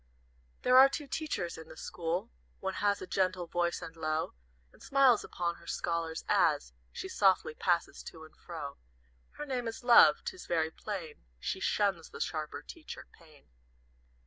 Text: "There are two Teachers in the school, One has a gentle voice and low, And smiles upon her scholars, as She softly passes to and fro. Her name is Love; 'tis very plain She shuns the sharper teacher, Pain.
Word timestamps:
"There 0.63 0.79
are 0.79 0.89
two 0.89 1.05
Teachers 1.05 1.59
in 1.59 1.67
the 1.69 1.77
school, 1.77 2.31
One 2.59 2.73
has 2.73 3.03
a 3.03 3.05
gentle 3.05 3.45
voice 3.45 3.83
and 3.83 3.95
low, 3.95 4.33
And 4.73 4.81
smiles 4.81 5.23
upon 5.23 5.57
her 5.57 5.67
scholars, 5.67 6.25
as 6.27 6.73
She 6.91 7.07
softly 7.07 7.53
passes 7.53 8.01
to 8.05 8.23
and 8.23 8.35
fro. 8.35 8.77
Her 9.33 9.45
name 9.45 9.67
is 9.67 9.83
Love; 9.83 10.23
'tis 10.25 10.47
very 10.47 10.71
plain 10.71 11.23
She 11.39 11.59
shuns 11.59 12.09
the 12.09 12.19
sharper 12.19 12.63
teacher, 12.63 13.05
Pain. 13.11 13.47